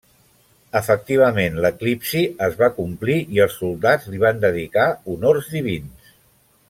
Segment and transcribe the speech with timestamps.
[0.77, 6.15] Efectivament l'eclipsi es va complir i els soldats li van dedicar honors divins.